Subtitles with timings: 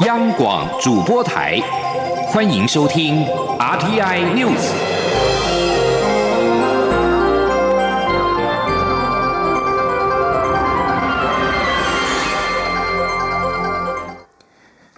[0.00, 1.56] 央广主播台，
[2.26, 3.24] 欢迎收听
[3.60, 4.72] RTI News。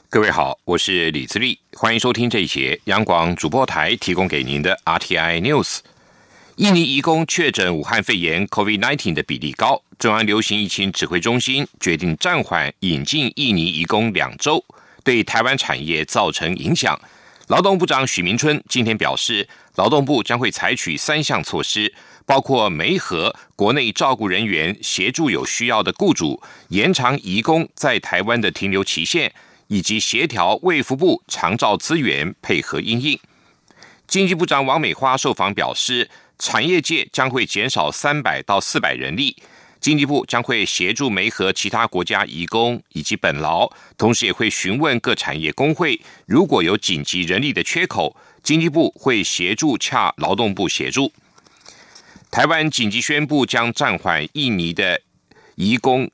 [0.08, 5.80] 各位好，我是李自立，欢迎收听这一节央广主播台提供给您的 RTI News。
[6.56, 14.64] 印尼移工确诊武汉肺炎 COVID-19 的比例高，中央流行疫情指挥中心决定暂缓引进印尼移工两周。
[15.06, 17.00] 对台湾产业造成影响。
[17.46, 21.94] 劳动部长许明春今天表示，劳动部将会采取三项措施，
[22.26, 29.32] 包括媒合国内照顾人员协助有需要的雇主，延长移工在台湾的停留期限，
[29.68, 33.16] 以及协调卫福部长照资源配合应应。
[34.08, 39.36] 经济部长王美花受访表示，产业界将会减少三百到四百人力。
[39.80, 51.12] 经济部将会协助媒和其他国家移工以及本劳，同时也会询问各产业工会，如果有紧急人力的缺口，经济部会协助洽劳动部协助。
[52.30, 55.00] 台湾紧急宣布将暂缓印尼的
[55.54, 56.10] 移工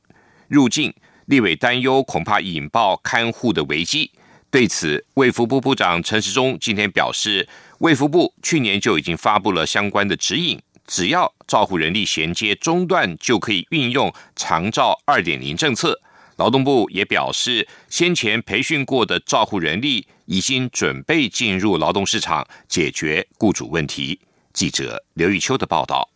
[0.49, 0.93] 入境，
[1.27, 4.11] 立委担忧恐怕引爆看护的危机。
[4.51, 7.49] 对此，卫福部部长陈时中今天表示，
[7.79, 10.61] 卫福部去年就已经发布了相关的指引。
[10.87, 16.01] 只要照护人力衔接中断，就可以运用长照二点零政策。
[16.37, 24.19] 劳动部也表示，先前培训过的照护人力已经准备进入劳动市场，解决雇主问题。
[24.53, 26.09] 记者刘玉秋的报道。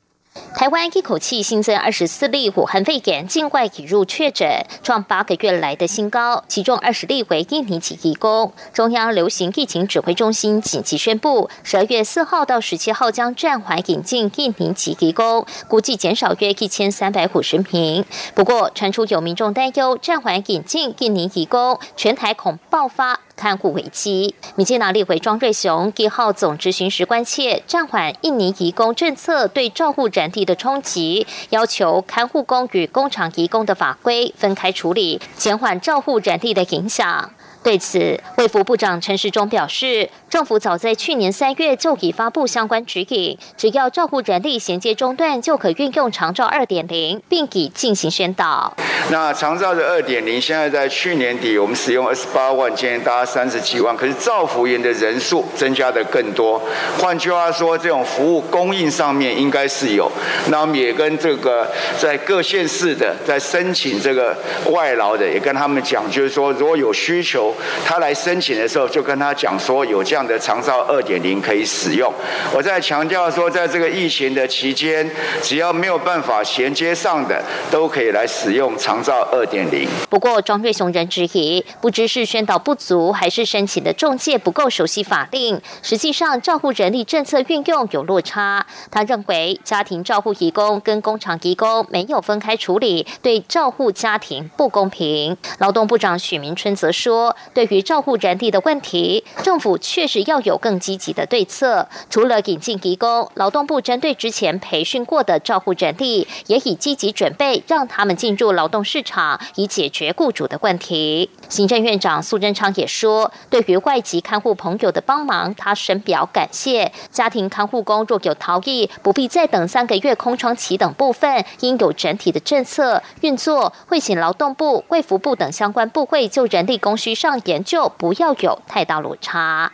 [0.57, 6.43] 台湾一口气新增二十四例武汉肺炎境外引入确诊，创八个月来的新高。
[6.49, 8.55] 其中二十例为印尼籍移工。
[8.73, 18.07] 中央流行疫情指挥中心紧急宣布，十二月四号到十七号将暂缓引进印尼籍移工，估计减少约一千三百五十名。
[18.35, 23.21] 不过，传出有民众担忧暂缓引进印尼移工，全台恐爆发。
[23.37, 37.33] 看护危机，民进党立委庄瑞雄一号总执行时关切暂缓印尼移工政策对照护人地的冲击，要求看护工与工厂移工的法规分开处理，减缓照护人力的影响。
[37.67, 37.99] 对此，
[38.37, 48.73] 卫福部长陈时中表示，政府早在去年三月就已发布相关指引，只要照护人力衔接中断，就可运用长照二点零，并已进行宣导。
[49.11, 56.63] 那长照的二点零，现在在去年底我们使用二十八万，今年达三十几万，可是照服员的人数增加的更多。
[57.01, 60.09] 换句话说，这种服务供应上面应该是有。
[60.51, 61.67] 那我们也跟这个
[61.99, 64.37] 在各县市的在申请这个
[64.71, 67.53] 外劳的，也跟他们讲，就是说如果有需求。
[67.85, 72.13] 他来申请的时候，就跟他讲说有这样的长照二点零可以使用。
[72.55, 75.09] 我在强调说，在这个疫情的期间，
[75.43, 79.89] 只要没有办法衔接上的，都可以来使用长照二点零。
[80.09, 85.61] 不过，庄瑞雄仍质疑，不知是宣导不足，还是申请的中介不够熟悉法令。
[85.83, 88.65] 实际上，照护人力政策运用有落差。
[88.91, 95.37] 他认为，家庭照护义工跟工厂义工没有分开处理，对照护家庭不公平。
[95.59, 97.35] 劳动部长许明春则说。
[97.55, 101.89] 对于照护人力的问题，政府确实要有更积极的对策。
[102.11, 111.31] 除了引进移工，劳动部针对之前培训过的照护人力，也已积极准备让他们进入劳动市场，以解决雇主的问题。
[111.49, 116.93] 行政院长苏贞昌也说，对于外籍看护朋友的帮忙，他深表感谢。
[117.11, 127.41] 家庭看护工若有逃逸，不必再等三个月空窗期等部分，应有整体的政策运作，会请劳动部、卫福部等相关部会就人力供需上。
[127.45, 129.73] 研究不要有太大落差。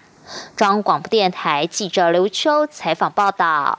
[0.57, 3.79] 中央广播电台记者刘秋采访报道。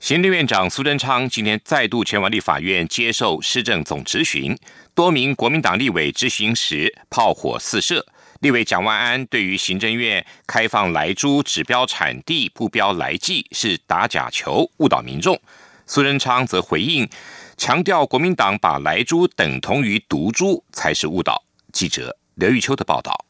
[0.00, 4.56] 行政院长苏贞昌今天再度前往立法院接受施政总质询，
[4.98, 8.04] 多名国民党立委执行时炮火四射。
[8.40, 15.40] 立委蒋万安对于行政院开放来猪指标产地不标来记是打假球误导民众，
[15.86, 17.08] 苏仁昌则回应
[17.56, 21.44] 强调国民党把来猪等同于毒猪才是误导。
[21.72, 22.16] 记者。
[22.34, 23.24] 刘玉秋的报道。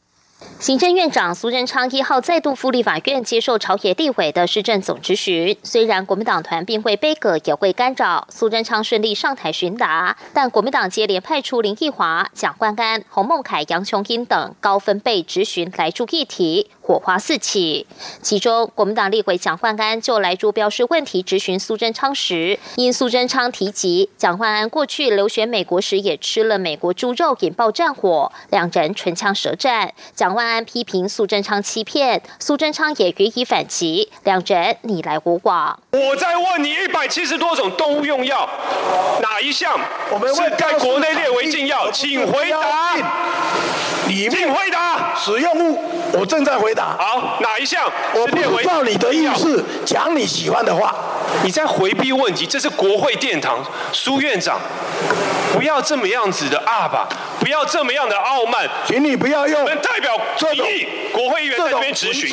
[0.59, 5.57] 行政院长苏贞昌一号再度赴立法院接受朝野地委的市政总质询。
[5.63, 16.69] 虽然国民党团并会背阁也会干扰，苏贞昌顺利上台询答，但国民党接连派出林奕华、蒋冠安、洪孟凯、杨琼英等高分贝质询来助议题。
[16.89, 17.85] 火花四起。
[18.23, 29.93] 其中，国民党立委蒋焕安就来珠标示问题质询苏贞昌时，因苏贞昌提及蒋焕安过去留学美国时也吃了美国猪肉，引爆战火，两人唇枪舌战。
[30.15, 35.79] 蒋万安批评苏贞昌欺骗，苏贞昌也予以反击，两人你来我往。
[35.91, 38.49] 我在问你，一百七十多种动物用药，
[39.21, 39.79] 哪一项
[40.11, 41.91] 我们是在国内列为禁药？
[41.91, 42.57] 请回答。
[44.07, 45.15] 你请回答。
[45.15, 45.77] 使用物，
[46.13, 46.78] 我正在回答。
[46.85, 47.91] 好，哪一项？
[48.13, 50.93] 我不照你的意思讲你喜欢的话。
[51.43, 54.59] 你在回避问题，这是国会殿堂，苏院长，
[55.53, 57.07] 不要这么样子的啊吧，
[57.39, 60.19] 不要这么样的傲慢，请你不要用代表
[60.51, 62.29] 民意国会议员在这边质询。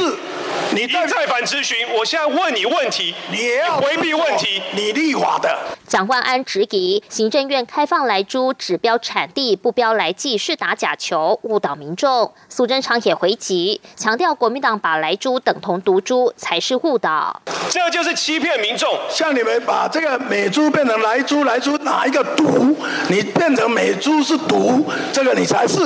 [0.72, 5.56] 你一再反咨询，我现在问你问题，你也要回避问题，你立法的。
[5.86, 12.32] 蒋万安质疑行政院开放来猪指标产地不标来记是打假球，误导民众。
[12.48, 18.98] 苏贞昌也回击，强调国民党把来猪等同毒猪才是误导，这就是欺骗民众。
[19.08, 22.76] 像你们把这个美猪变成来猪，来猪哪一个毒？
[23.08, 25.78] 你变成美猪是毒，这个你才是。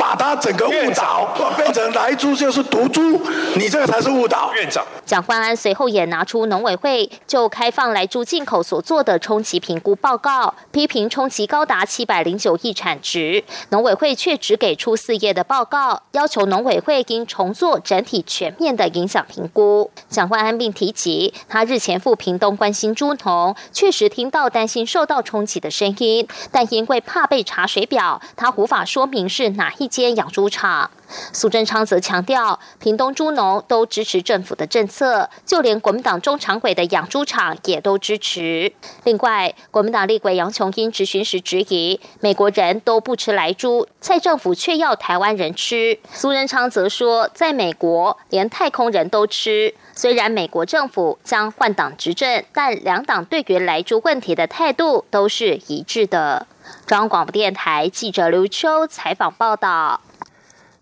[0.00, 3.20] 把它整个误导，变成来猪就是毒猪，
[3.54, 4.50] 你这个才是误导。
[4.54, 19.90] 院长蒋焕安随后也拿出农委会就开放来猪进口所做的冲击评估报告，批评冲击高达七百零九亿产值，农委会却只给出四页的报告，要求农委会应重做整体全面的影响评估。
[20.08, 29.89] 蒋焕安并提及，他日前赴屏东关心猪农，确实听到担心受到冲击的声音，但因为怕被查水表，他无法说明是哪一。
[29.90, 30.90] 间养猪场，
[31.32, 38.72] 苏贞昌则强调，屏东猪农都支持政府的政策，就连国民党中常委的养猪场也都支持。
[39.04, 45.98] 另外，国民党立委杨琼英质询时质疑，美国人都不吃来猪，蔡政府却要台湾人吃。
[46.12, 49.74] 苏贞昌则说，在美国连太空人都吃。
[49.92, 56.46] 虽然美国政府将换党执政，但两党对于来猪问题的态度都是一致的。
[56.86, 60.00] 中央广播电台记者刘秋采访报道：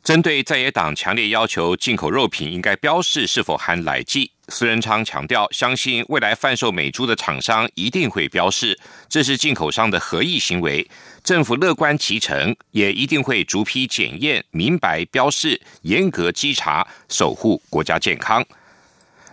[0.03, 10.89] 针对在野党强烈要求进口肉品应该标示是否含来剂，苏仁昌强调，相信未来贩售美猪的厂商一定会标示，这是进口商的合意行为。
[11.23, 18.43] 政府乐观其成，也一定会逐批检验、明白标示、严格稽查，守护国家健康。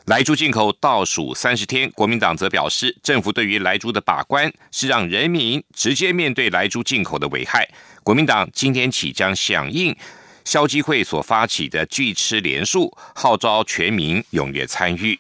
[0.06, 7.68] 莱猪进口倒数三十天，国民党则表示，政府对于莱猪的把关是让人民直接面对莱猪进口的危害。
[8.04, 9.96] 国民党今天起将响应
[10.44, 15.20] 消基会所发起的拒吃连数，号召全民踊跃参与。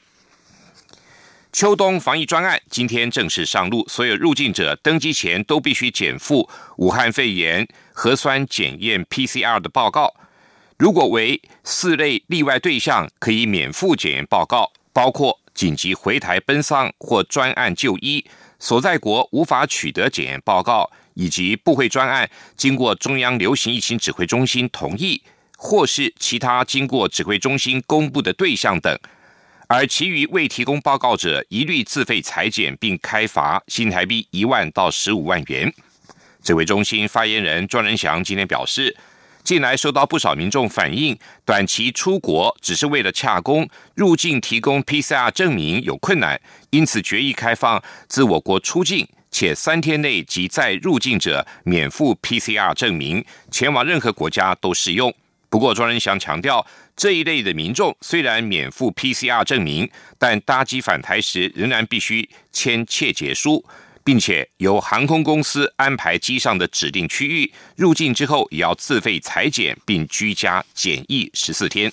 [1.51, 6.47] 秋冬防疫专案今天正式上路，所有入境者登机前都必须减负
[6.77, 10.13] 武汉肺炎核酸检验 PCR 的报告。
[10.77, 18.23] 如果为四类例外对象，可以免付检验报告，包括紧急回台奔丧或专案就医，
[18.59, 25.21] 所在国无法取得检验报告，以及部会专案经过中央流行疫情指挥中心同意，
[25.57, 28.97] 或是其他经过指挥中心公布的对象等。
[29.67, 35.73] 而其余未提供报告者，一律自费裁剪并开罚新台币一万到十五万元。
[36.41, 38.95] 指挥中心发言人庄仁祥今天表示。
[39.45, 41.15] 近来收到不少民众反映，
[41.45, 55.13] 短期出国只是为了洽工，入境提供 PCR 证明有困难，因此决议开放自我国出境且三天内即再入境者免付 PCR 证明，前往任何国家都适用。
[55.47, 56.65] 不过庄仁祥强调，
[56.95, 59.87] 这一类的民众虽然免付 PCR 证明，
[60.17, 63.63] 但搭机返台时仍然必须签切结书。
[64.05, 71.91] 并且由航空公司安排机上的指定区域入境之后，也要自费裁剪并居家检疫十四天。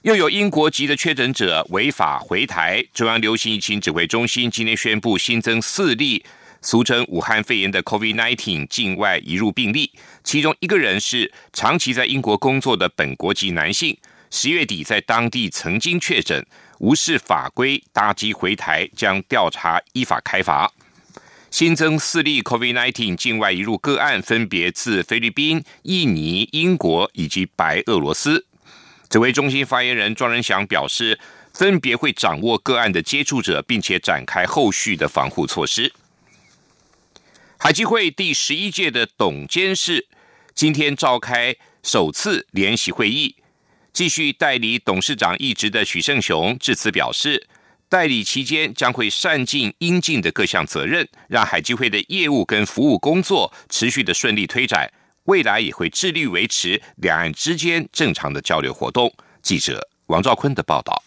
[0.00, 6.24] 又有英国籍的确诊者违法回台，中央流行疫情指挥中心今天宣布新增四例
[6.62, 9.92] 俗称武汉肺炎的 COVID-19 境外移入病例，
[10.24, 13.96] 其中一个人是长期在英国工作的本国籍男性，
[14.30, 16.44] 十月底在当地曾经确诊。
[16.82, 20.72] 无视法规搭机回台，将调查依法开罚。
[21.48, 28.46] 新增四例 COVID-19 境外移入个案，分别自菲律宾、印尼、英国以及白俄罗斯。
[29.08, 31.20] 指挥中心发言人庄仁祥表示，
[31.54, 35.92] 分别会掌握个案的接触者，并且展开后续的防护措施。
[37.58, 40.08] 海基会第十一届的董监事
[40.52, 43.36] 今天召开首次联席会议。
[43.92, 47.46] 继续代理董事长一职的许胜雄致辞表示，
[47.90, 54.90] 代理期间将会善尽应尽的各项责任，让海基会的业务跟服务工作持续的顺利推展，
[55.24, 59.12] 未来也会致力维持两岸之间正常的交流活动。
[59.42, 61.02] 记者王兆坤的报道。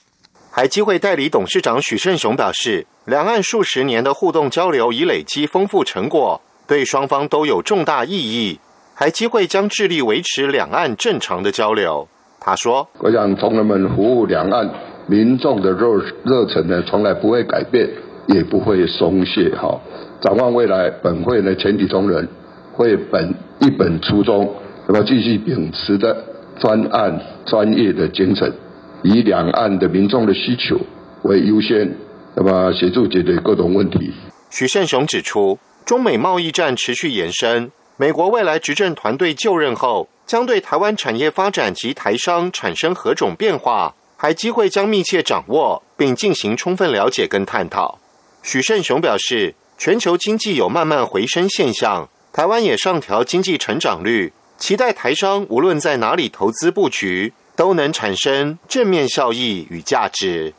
[0.52, 8.60] 海基会代理董事长许胜雄表示，两岸数十年的互动交流已累积丰富成果，对双方都有重大意义。
[8.94, 12.08] 海基会将致力维持两岸正常的交流。
[12.46, 14.70] 他说：“我想同仁们服务两岸
[15.08, 17.90] 民众的热热忱呢，从来不会改变，
[18.28, 19.50] 也不会松懈。
[19.56, 19.82] 哈，
[20.22, 22.28] 展望未来，本会呢全体同仁
[22.72, 24.48] 会本一本初衷，
[24.88, 26.16] 那么继续秉持的
[26.60, 28.54] 专案专业的精神，
[29.02, 30.80] 以两岸的民众的需求
[31.24, 31.98] 为优先，
[32.36, 34.14] 那么协助解决各种问题。”
[34.52, 40.10] 许胜雄指出，中美贸易战持续延伸，美国未来执政团队就任后。
[40.26, 48.00] 将对台湾产业发展及台商产生何种变化，还机会将密切掌握，并进行充分了解跟探讨。
[48.42, 60.54] 许胜雄表示，全球经济有慢慢回升现象，台湾也上调经济成长率，期待台商无论在哪里投资布局，都能产生正面效益与价值。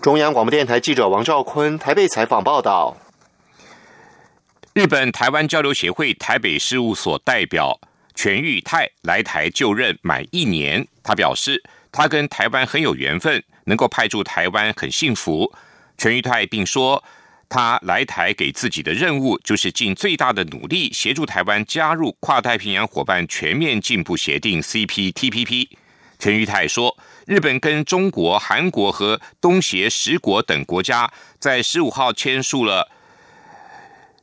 [0.00, 2.96] 中央广播电台记者王兆坤台北采访报道。
[4.72, 7.78] 日本台湾交流协会台北事务所代表。
[8.22, 15.50] 全玉泰来台就任满一年，他表示他跟台湾很有缘分，能够派驻台湾很幸福。
[15.96, 17.02] 全玉泰并说，
[17.48, 25.68] 他来台给自己的任务就是尽最大的努力协助台湾加入跨太平洋伙伴全面进步协定 （CPTPP）。
[26.18, 32.86] 全玉泰说，日本跟中国、韩国和东协十国等国家在十五号签署了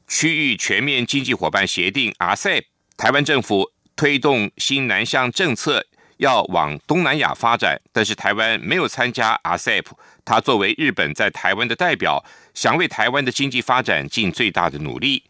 [0.07, 3.71] 区域全面经济伙伴协定 （RCEP），台湾政府。
[3.97, 5.85] 推动新南向政策
[6.17, 9.85] 要往东南亚发展，但是台湾没有参加 RCEP。
[10.23, 12.23] 他作为日本在台湾的代表，
[12.53, 15.23] 想为台湾的经济发展尽最大的努力。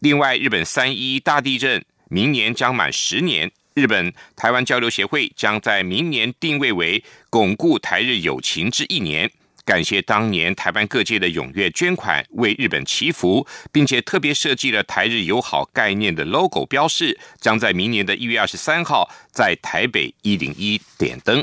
[0.00, 9.30] 另外，日本三一大地震明年将满十年，日本台湾交流协会将在明年定位为巩固台日友情之一年。
[9.64, 21.42] 感谢当年台湾各界的踊跃捐款，为日本祈福，并且特别设计了台日友好概念的 logo 标示，将在明年的一月二十三号在台北一零一点灯。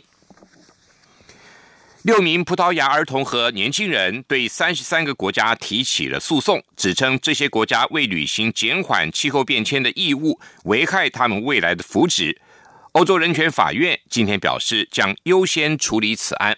[2.03, 12.37] 六名葡萄牙儿童和年轻人对三十三个国家提起了诉讼，指称这些国家未履行减缓气候变迁的义务，危害他们未来的福祉。
[12.93, 16.57] 欧洲人权法院今天表示，将优先处理此案。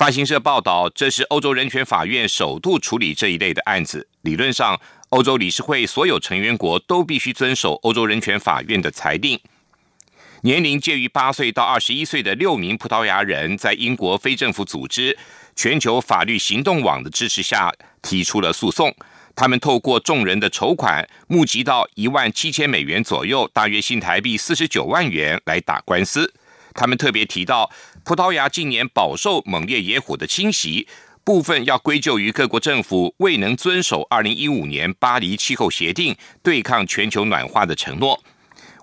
[0.00, 4.08] 发行社报道，这是欧洲人权法院首度处理这一类的案子。
[4.22, 4.80] 理论上，
[5.10, 9.38] 欧洲理事会所有成员国都必须遵守欧洲人权法院的裁定。
[10.40, 15.18] 年龄介于八岁到二十一岁的六名葡萄牙人，在英国非政府组织
[15.54, 18.96] 全球法律行动网的支持下提出了诉讼。
[19.36, 26.32] 他们透过众人的筹款，募集到一万七千美元左右，大约新台币四十九万元来打官司。
[26.72, 27.70] 他们特别提到。
[28.10, 30.88] 葡萄牙近年饱受猛烈野火的侵袭，
[31.22, 38.20] 部分要归咎于各国政府未能遵守二零一五年巴黎气候协定对抗全球暖化的承诺。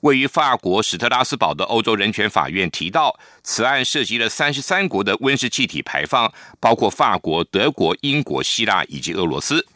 [0.04, 6.32] 位于法国史特拉斯堡的欧洲人权法院提到，此案涉及了三十三国的温室气体排放，
[6.62, 9.68] 包括法国、德国、英国、希腊以及俄罗斯。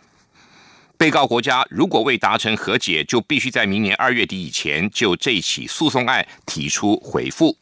[0.97, 7.57] 被告国家如果未达成和解，就必须在明年二月底以前就这起诉讼案提出回复。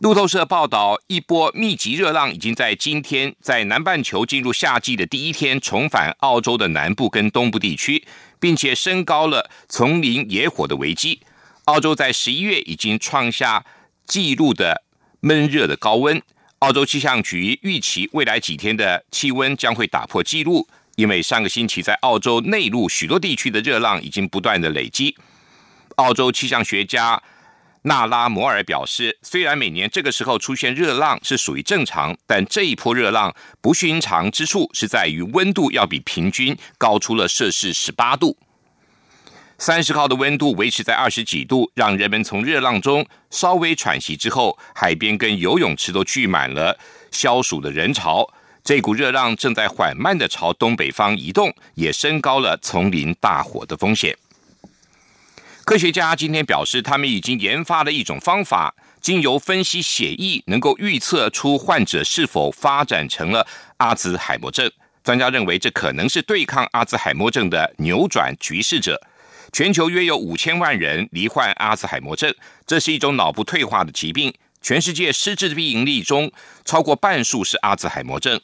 [0.00, 8.04] 路透社报道，一波密集热浪已经在今天在南半球进入夏季的第一天重返澳洲的南部跟东部地区，
[8.38, 11.22] 并且升高了丛林野火的危机。
[11.64, 13.64] 澳洲在十一月已经创下
[14.06, 14.82] 纪录的
[15.20, 16.20] 闷热的高温。
[16.58, 25.16] 澳洲气象局预期未来几天的气温将会打破纪录，因为上个星期在澳洲内陆许多地区的热浪已经不断的累积。
[25.94, 27.22] 澳洲气象学家。
[27.86, 38.36] 纳拉摩尔表示，虽然每年这个时候出现热浪是属于正常，但这一波热浪不寻常之处是在于温度要比平均高出了摄氏十八度。
[39.58, 46.76] 三十号的温度维持在二十几度，让人们从热浪中稍微喘息之后，海边跟游泳池都聚满了
[47.12, 48.28] 消暑的人潮。
[48.64, 54.16] 这股热浪正在缓慢的朝东北方移动，也升高了丛林大火的风险。
[55.66, 63.44] 科学家今天表示，他们已经研发了一种方法，经由分析血液，能够预测出患者是否发展成了
[63.78, 64.70] 阿兹海默症。
[65.02, 68.96] 专家认为，这可能是对抗阿兹海默症的扭转局势者。
[69.52, 72.32] 全球约有五千万人罹患阿兹海默症，
[72.64, 74.32] 这是一种脑部退化的疾病。
[74.62, 76.30] 全世界失智病例中，
[76.64, 78.40] 超过半数是阿兹海默症。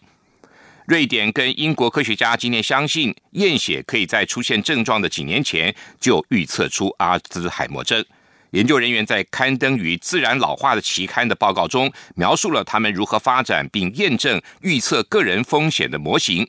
[0.87, 8.05] 瑞典跟英国科学家今天相信，验血可以在出现症状的几年前就预测出阿兹海默症。
[8.51, 16.47] 研究人员在刊登于《自然老化》的期刊的报告中，描述了他们如何发展并验证预测个人风险的模型。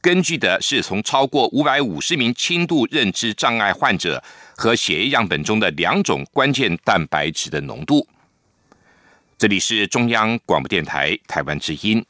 [0.00, 4.22] 根据的是从超过五百五十名轻度认知障碍患者
[4.56, 8.06] 和血液样本中的两种关键蛋白质的浓度。
[9.36, 12.04] 这里是中央广播电台台湾之音。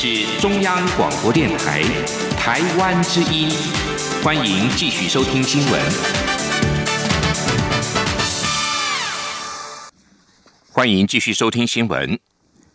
[0.00, 1.82] 是中央广播电台
[2.38, 3.50] 台湾之音，
[4.22, 5.82] 欢迎继续收听新闻。
[10.70, 12.16] 欢迎继续收听新闻。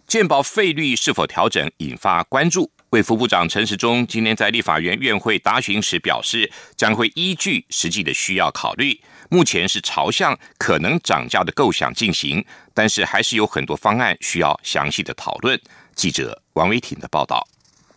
[0.06, 2.70] 健保费率是否调整引发关注？
[2.90, 9.00] 卫福部长陈时中今天在立法院院会答询时表示，将会依据实际的需要考虑，
[9.30, 15.58] 目前是朝向可能涨价的构想进行，但是还是有很多方案需要详细的讨论。
[15.96, 17.48] 记者王维挺的报道。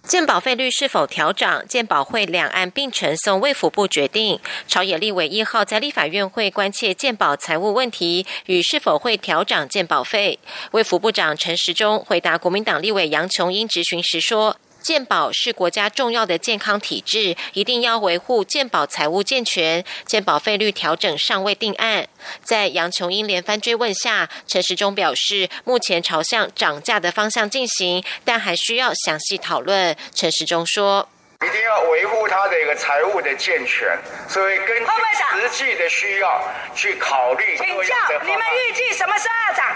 [0.03, 1.67] 鉴保费率是否调涨？
[1.67, 4.38] 鉴保会两岸并呈送卫福部决定。
[4.69, 10.38] 朝野立委一号在立法院会关切鉴保财务问题与是否会调涨鉴保费。
[10.71, 14.57] 卫福部长陈时中回答国民党立委杨琼英质询时说。
[14.87, 19.85] 健保是国家重要的健康体制，一定要维护健保财务健全。
[20.05, 22.07] 健保费率调整尚未定案，
[22.45, 29.97] 在杨琼英连番追问下，陈时中表示，目前朝向涨价的方向进行，但还需要详细讨论。
[30.14, 31.09] 陈时中说
[31.45, 36.40] ：“一定要维护他的一个财务的健全，所以根据实际的需要
[36.76, 37.57] 去考虑。
[37.57, 39.66] 请教你们预计什么时候涨？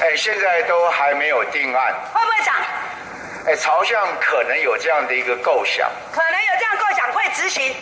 [0.00, 1.94] 哎，现在都还没有定案。
[2.14, 2.56] 会不会涨？”
[3.44, 7.74] 哎，朝向可能有这样的一个构想，可能有这样构想会执行。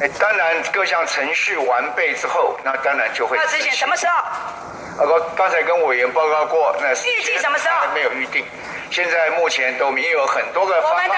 [0.00, 3.70] 哎，当然各项程序完备之后，那当然就会执行。
[3.72, 4.16] 什么时候？
[4.16, 4.56] 啊，
[4.98, 7.80] 刚刚才跟委员报告过，那预计什么时候？
[7.80, 8.46] 还没有预定。
[8.90, 11.08] 现在目前都没有很多个方案，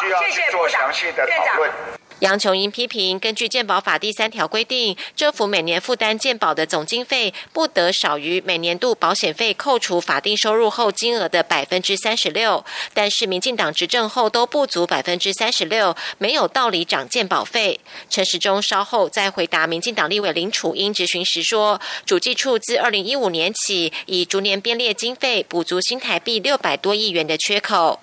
[0.00, 1.70] 需要去做详细的讨论。
[2.20, 12.64] 杨琼英批评，根据健保法第三条规定，政府每年负担健保的总经费不得少于每年度保险费扣除法定收入后金额的百分之三十六。
[12.94, 17.78] 但是民进党执政后都不足百分之三十六，没有道理涨健保费。
[18.08, 28.00] 陈时中稍后在回答民进党立委林楚英质询时说，主计处自二零一五年起，以逐年编列经费补足新台币六百多亿元的缺口。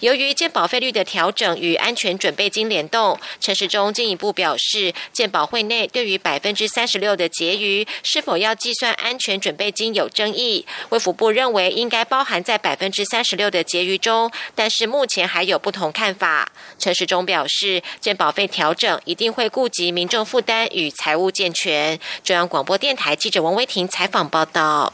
[0.00, 10.66] 由于健保费率的调整与安全准备金联动，陈时中进一步表示，健保会内对于百分之三十六的结余是否要计算安全准备金有争议。
[10.90, 16.50] 卫福部认为应该包含在百分之三十六的结余中，但是目前还有不同看法。
[16.78, 21.98] 陈时中表示，健保费调整一定会顾及民众负担与财务健全。
[22.22, 24.92] 中央广播电台记者王威婷采访报道。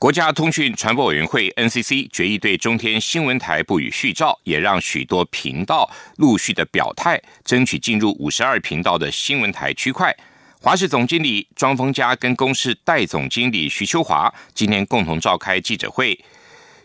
[0.00, 5.86] 国家通讯传播委员会 NCC 决议对中天新闻台不予续照，也让许多频道
[6.16, 10.16] 陆续的表态，争取进入五十二频道的新闻台区块。
[10.62, 16.18] 华视总经理庄丰嘉跟公司代总经理徐秋华今天共同召开记者会，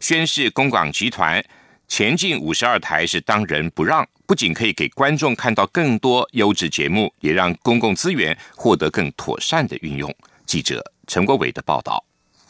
[0.01, 1.41] 宣示公广集团
[1.88, 10.13] 前进五十二台是当仁不让，不仅可以给观众看到更多优质节目，也让公共资源获得更妥善的运用。
[10.45, 12.04] 记者陈国伟的报道。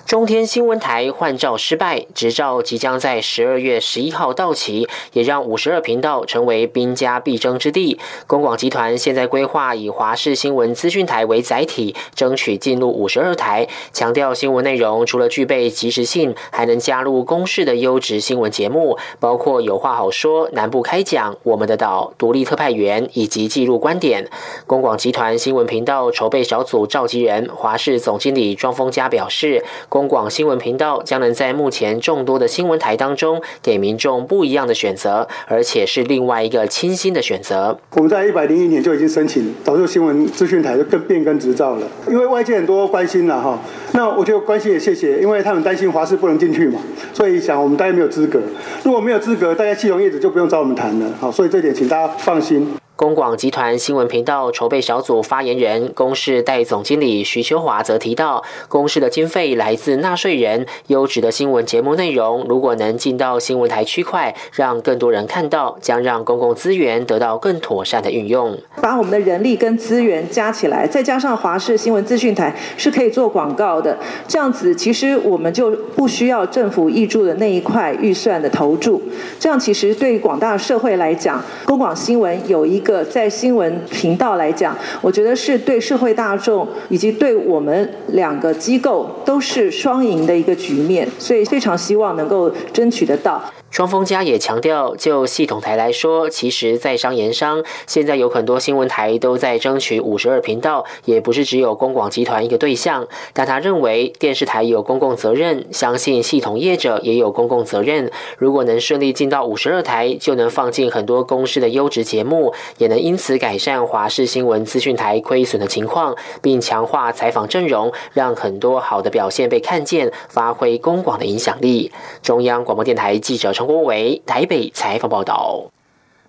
[0.06, 8.00] 中天新闻台换照失败，执照即将在十二月十一号到期，也让五十二频道成为兵家必争之地。
[8.28, 24.30] 公广集团现在规划以华视新闻资讯台为载体，争取进入五十二台，强调新闻内容除了具备及时性，还能加入公视的优质新闻节目，包括有话好说、南部开讲、我们的岛、独立特派员以及记录观点。
[24.68, 29.66] 公广集团新闻频道筹备小组召集人华视总经理庄丰嘉表示。
[29.96, 37.80] 公广新闻频道将能在目前众多的新闻台当中，给民众不一样的选择，而且是另外一个清新的选择。
[37.92, 43.58] 我们在一百零一年就已经申请导入新闻资讯台的更变更执照了，因为外界很多关心了哈，
[43.94, 46.82] 那我就关心也谢谢，因为他们担心华视不能进去嘛，
[47.14, 48.42] 所以想我们大家没有资格，
[48.84, 52.68] 如果没有资格，大家系统业者就不用找我们谈了，好，所以这点请大家放心。
[52.98, 68.58] 公广集团新闻频道筹备小组发言人、公视代总经理徐秋华则提到，公视的经费来自纳税人，优质的新闻节目内容如果能进到新闻台区块，让更多人看到，将让公共资源得到更妥善的运用。
[68.82, 79.02] 把我们的人力跟资源加起来，再加上华视新闻资讯台是可以做广告的，这样子其实我们就不需要政府挹注的那一块预算的投注，
[79.38, 82.85] 这样其实对广大社会来讲，公广新闻有一。
[82.86, 93.44] 个在新闻频道来讲，我觉得是对社会大众以及对我们两个机构都是双赢的一个局面，所以非常希望能够争取得到。
[93.76, 103.06] 双峰家也强调，就系统台来说，其实在商言商，现在有很多新闻台都在争取五十二频道，也不是只有公广集团一个对象。
[103.34, 108.10] 但他认为电视台有公共责任，相信系统业者也有公共责任。
[108.38, 121.92] 如果能顺利进到五十二台，就能放进很多公司的优质节目，也能因此改善华视新闻资讯台亏损的情况，并强化采访阵容，让很多好的表现被看见，发挥公广的影响力。
[122.22, 123.65] 中央广播电台记者陈。
[123.66, 125.72] 郭维台北采访报道，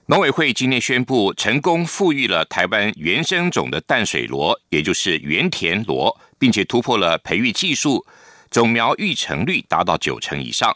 [0.07, 8.05] 农委会今天宣布成功复育了台湾原生种的淡水螺，也就是原田螺，并且突破了培育技术，
[8.51, 10.75] 种苗育成率达到九成以上。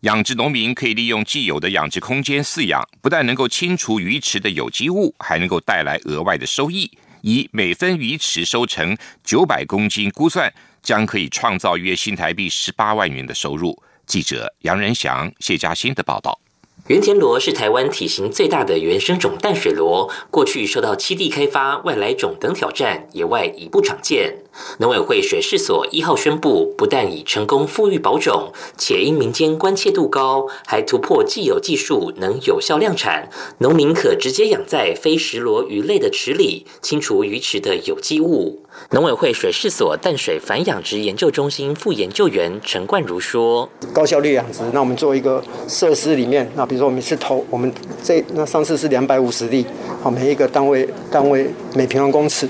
[0.00, 6.90] 养殖农民可以利用既有的养殖空间饲养，不但能够清除鱼池的有机物，还能够带来额外的收益。
[7.22, 13.82] 以每分鱼池收成九百公斤估算，将可以创造约新台币十八万元的收入。
[14.06, 16.38] 记者杨仁祥、谢嘉欣的报道。
[16.88, 24.43] 圆田螺是台湾体型最大的原生种淡水螺，过去受到栖地开发、外来种等挑战，野外已不常见。
[24.78, 33.28] 农委会水事所一号宣布，不但已成功复育保种，且因民间关切度高，还突破既有技术，能有效量产。
[33.58, 38.60] 农民可直接养在非石螺鱼类的池里，清除鱼池的有机物。
[38.90, 49.64] 农委会水事所淡水反养殖研究中心副研究员陈冠如说：“高效率养殖，那我们做一个设施里面，那比如说我们是投我们这那上次是两百五十粒，
[50.02, 52.48] 好每一个单位单位每平方公尺，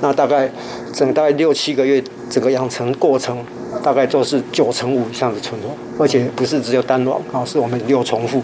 [0.00, 0.52] 那大概。”
[0.96, 3.36] 整大概六七个月，整个养成过程
[3.82, 8.42] 大概都是九成五以上的存活，而且不是只有单卵啊，是我们六重复，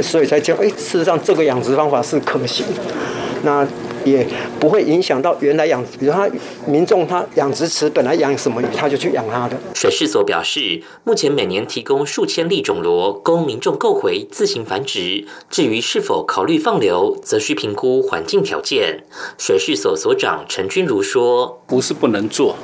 [0.00, 2.64] 所以才叫，哎，事实上这个养殖方法是可行。
[3.42, 3.68] 那。
[4.04, 4.26] 也
[4.58, 6.28] 不会影响到原来养，比如他
[6.66, 9.56] 民众他养殖池本来养什么鱼，他就去养它的。
[9.74, 19.04] 水事所表示，目前每年提供数千粒种螺供民众购回自行繁殖，至于是否考虑放流，则需评估环境条件。
[19.38, 22.56] 水事所所长陈君如说：“不是不能做，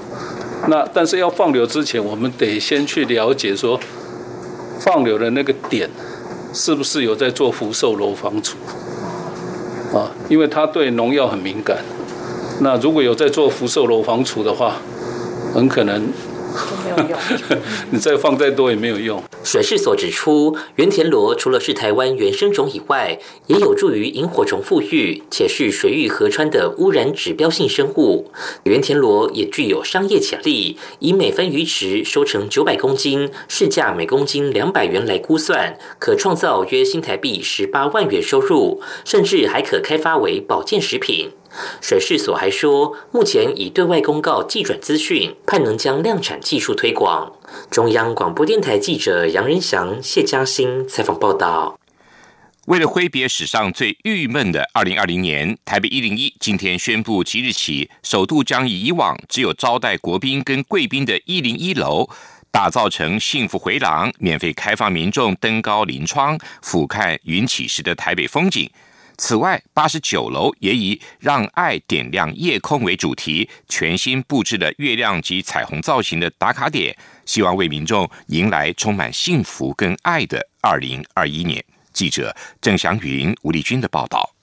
[0.68, 3.79] 那但是要放流之前，我们得先去了解说，
[4.81, 5.90] 放流的那个点
[6.53, 8.57] 是不是有在做福寿螺防除。”
[10.28, 11.78] 因为它对农药很敏感，
[12.60, 14.76] 那如果有在做福寿楼防除的话，
[15.54, 16.08] 很可能。
[16.85, 17.19] 没有用，
[17.90, 19.23] 你再放再多也没有用。
[19.45, 28.31] 水事所指出，原田螺除了是台湾原生种以外，也有助于萤火虫复育，且是水域河川的污染指标性生物。
[28.64, 41.31] 原田螺也具有商业潜力，以每分鱼池收成九百公斤，市价每公斤两百元来估算，可创造约新台币十八万元收入，甚至还可开发为保健食品。
[41.81, 47.33] 水事所还说，目前已对外公告寄转资讯，盼能将量产技术推广。
[47.71, 51.79] 中央广播电台记者杨仁祥、谢嘉欣采访报道。
[52.66, 62.11] 为了挥别史上最郁闷的二零二零年，台北一零一今天宣布，即日起，首度将以往只有招待国宾跟贵宾的一零一楼，
[62.51, 68.69] 打造成幸福回廊，免费开放民众登高临窗，俯瞰云起时的台北风景。
[69.18, 81.64] 此外，八十九楼也以“让爱点亮夜空”为主题，全新布置了月亮及彩虹造型的打卡点，希望为民众迎来充满幸福跟爱的二零二一年。
[81.92, 84.36] 记者郑祥云、吴丽君的报道。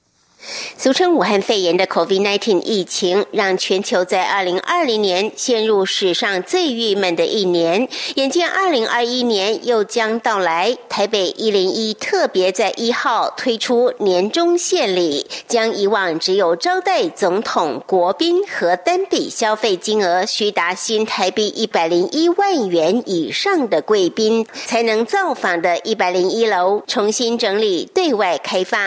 [0.77, 7.88] 俗称武汉肺炎的 COVID-19 疫情，让全球在2020年陷入史上最郁闷的一年。
[8.15, 28.79] 眼见2021年又将到来，台北101特别在一号推出年终献礼，将以往只有招待总统、国宾和单笔消费金额需达新台币101万元以上的贵宾才能造访的101楼，重新整理对外开放。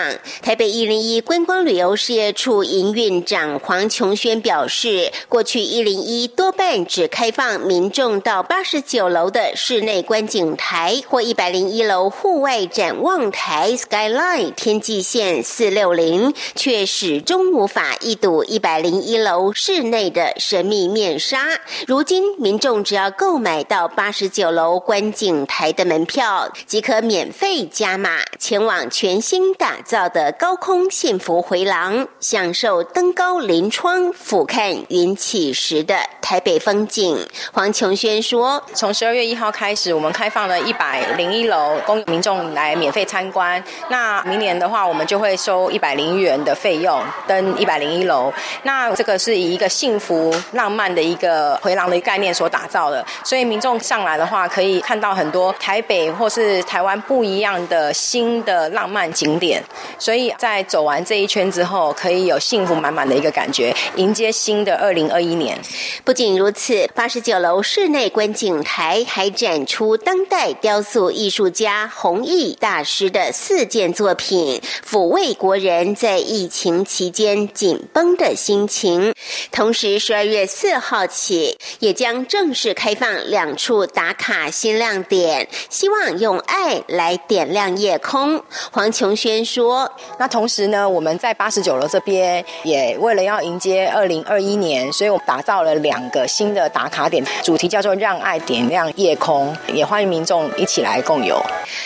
[0.42, 21.60] 台北101观光旅游事业处营运长黄琼轩表示，过去一零一多半只开放民众到八十九楼的室内观景台或一百零一楼户外展望台 （Skyline） 天际线四六零，却始终无法一睹一百零一楼室内的神秘面纱。
[21.86, 37.18] 如今，民众只要购买到八十九楼观景台的门票，即可免费加码前往全新打造的高空幸福回廊，享受登高临窗俯瞰云起时的台北风景。
[37.52, 43.62] 黄琼轩说：“从十二月一号开始，我们开放了一百零一楼供民众来免费参观。
[43.88, 48.32] 那明年的话，我们就会收一百零元的费用登一百零一楼。
[48.62, 59.62] 那这个是以一个幸福浪漫的一个回廊的概念所打造的，所以民众上来的话，可以看到很多台北或是台湾不一样的新的浪漫景点。
[59.98, 65.58] 所以在走完这一圈之后，可以有幸福满满的一个感觉，迎接新的二零二一年。
[66.04, 79.12] 不仅如此，八十九楼室内观景台还展出当代雕塑艺术家弘毅大师的四件作品，抚慰国人在疫情期间紧绷的心情。
[79.50, 88.42] 同时，十二月四号起，也将正式开放两处打卡新亮点，希望用爱来点亮夜空。
[88.70, 101.40] 黄琼轩说：“那同时呢，我们我们在八十九楼这边也为了要迎接二零二一年，所以我们打造了两个新的打卡点，主题叫做‘让爱点亮夜空’，也欢迎民众一起来共游。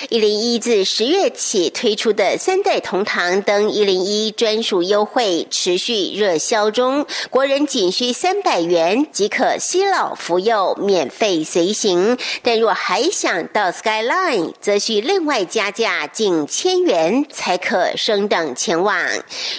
[0.09, 18.97] 一零一自十月起推出的三代同堂登一零一专属优惠持续热销中，国人仅需三百元即可西老福幼免费随行，但若还想到 Skyline，则需另外加价近千元才可升等前往。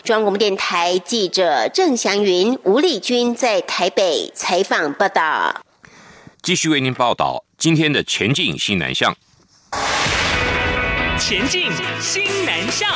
[0.03, 5.61] 中央广播电台记者郑祥云、吴丽君在台北采访报道。
[6.41, 9.15] 继续为您报道今天的前进西南向。
[11.17, 12.89] 前进新南向。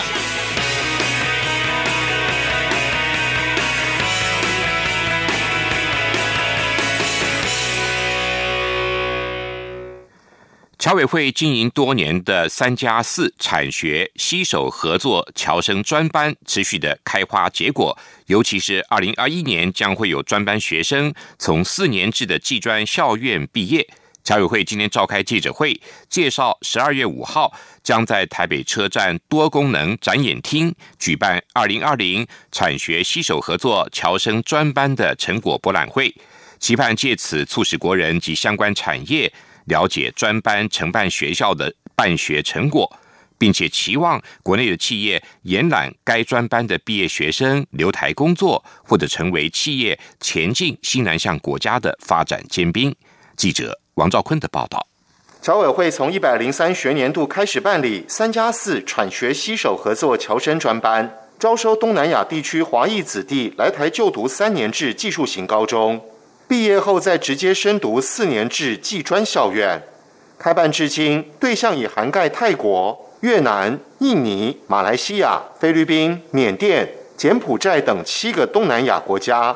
[10.77, 23.87] 侨委会经营多年的三加四产学携手合作侨生专班持续的开花结果，尤其是二零二一年将会有专班学生从四年制的技专校院毕业。
[24.25, 36.11] 侨委会今天召开记者会，介绍十二月五号将在台北车站多功能展演厅举办二零二零产学携手合作侨生专班的成果博览会，
[36.59, 39.31] 期盼借此促使国人及相关产业。
[39.65, 42.99] 了解专班承办学校的办学成果，
[43.35, 52.95] 并且期望国内的企业延揽该专班的毕业学生留台工作，或者成为企业前进西南向国家的发展尖兵。
[53.35, 54.87] 记者王兆坤的报道。
[55.41, 66.03] 侨委会从一百零三学年度开始办理三加四产学携手合作侨生专班，招收东南亚地区华裔子弟来台就读三年制技术型高中。
[66.47, 69.81] 毕业后再直接深读四年制技专校院，
[70.37, 79.55] 开办至今，对象已涵盖泰国、越南、印尼、马来西亚、菲律宾、缅甸、柬埔寨等七个东南亚国家。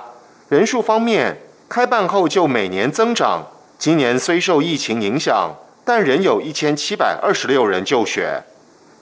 [0.50, 3.48] 人数方面，开办后就每年增长。
[3.80, 8.44] 今年虽受疫情影响，但仍有一千七百二十六人就学。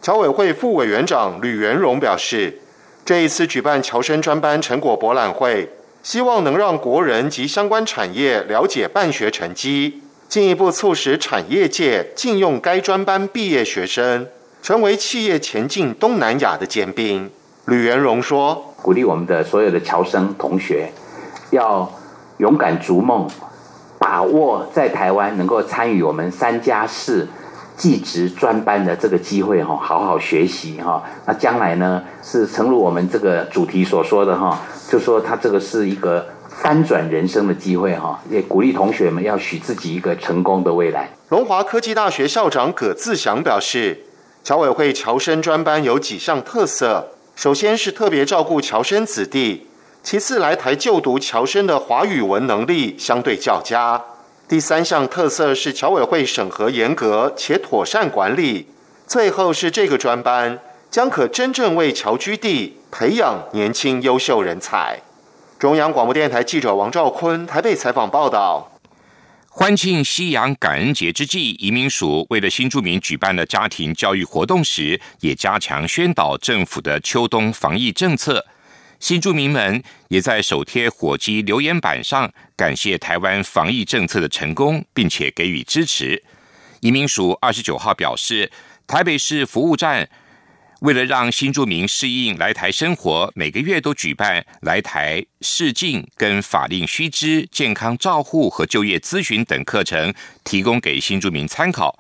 [0.04, 2.62] 侨委会副委员长吕元荣表示，
[3.04, 5.72] 这一次举办侨生专班成果博览会。
[6.04, 14.28] 希望能让国人及相关产业了解办学成绩，进一步促使产业界禁用该专班毕业学生，
[14.62, 17.30] 成为企业前进东南亚的尖兵。
[17.66, 20.94] 吕元荣说：“鼓励我们的所有的侨生同学，
[21.50, 21.92] 要
[22.38, 23.28] 勇敢逐梦，
[23.98, 27.28] 把握在台湾能够参与我们三加四。”
[27.78, 31.04] 技职专班的这个机会哈，好好学习哈。
[31.28, 38.20] 那将来呢，是诚如我们这个主题所说的哈，就说他这个是一个翻转人生的机会哈。
[38.32, 41.08] 也鼓励同学们要许自己一个成功的未来。
[41.30, 44.00] 龙华科技大学校长葛自祥表示，
[44.44, 49.67] 侨委会侨生专班有几项特色，首先是特别照顾侨生子弟，
[50.04, 54.02] 其次来台就读侨生的华语文能力相对较佳。
[54.48, 58.68] 第三项特色是侨委会审核严格且妥善管理，
[59.06, 65.02] 最后是这个专班将可真正为侨居地培养年轻优秀人才。
[65.60, 68.72] 中央广播电台记者王兆坤台北采访报道。
[69.50, 78.46] 欢庆西洋感恩节之际，移民署为了新住民举办了家庭教育活动时，也加强宣导政府的秋冬防疫政策。
[79.00, 86.24] 新住民们也在手贴火鸡留言板上感谢台湾防疫政策的成功，并且给予支持。
[86.82, 88.52] 移民署二十九号表示，
[88.86, 90.10] 台北市服务站。
[90.82, 101.98] 为了让新住民适应来台生活，每个月都举办来台试镜、跟法令须知、健康照护和就业咨询等课程，提供给新住民参考。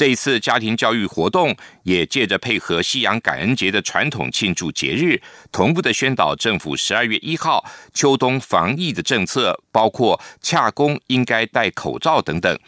[0.00, 5.20] 这一次家庭教育活动也借着配合西洋感恩节的传统庆祝节日，
[5.52, 12.58] 同步的宣导政府十二月一号秋冬防疫的政策，包括洽工应该戴口罩等等。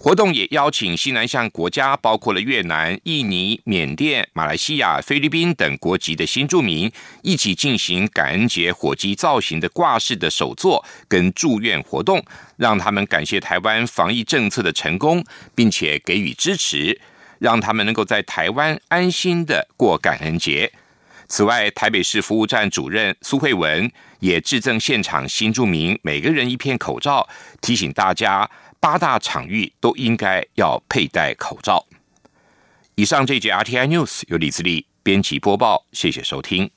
[0.00, 6.88] 活动也邀请西南向国家，包括了越南、印尼、缅甸、马来西亚、菲律宾等国籍的新住民，
[7.22, 12.24] 一起进行感恩节火鸡造型的挂饰的首座跟祝愿活动，
[12.56, 15.24] 让他们感谢台湾防疫政策的成功，
[15.56, 17.00] 并且给予支持，
[17.40, 20.72] 让他们能够在台湾安心的过感恩节。
[21.26, 27.28] 此外，台北市服务站主任苏慧文也致赠现场新住民每个人一片口罩，
[27.60, 28.48] 提醒大家。
[28.80, 31.86] 八大场域都应该要佩戴口罩。
[32.94, 36.70] 以上这节 RTI News 由李自力编辑播报，谢谢收听。